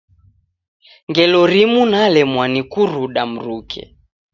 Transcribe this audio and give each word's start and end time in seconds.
Ngelo 1.09 1.39
rimu 1.51 1.81
nalemwa 1.91 2.45
ni 2.53 2.61
kuruda 2.71 3.21
mruke. 3.31 3.81